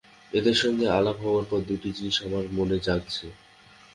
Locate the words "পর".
1.49-1.59